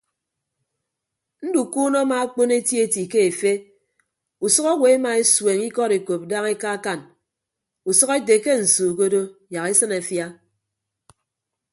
Ndukuunọ 1.47 1.97
amaakpon 2.03 2.51
etieti 2.57 3.01
ke 3.11 3.19
efe 3.29 3.51
usʌk 4.45 4.65
owo 4.73 4.85
emaesueñ 4.95 5.59
ikọd 5.67 5.91
ekop 5.97 6.21
daña 6.29 6.49
ekaakan 6.55 7.01
usʌk 7.89 8.09
ete 8.19 8.35
ke 8.43 8.51
nsu 8.61 8.85
ke 8.97 9.01
odo 9.07 9.21
yak 9.53 9.65
esịn 9.71 9.91
afia. 9.99 10.25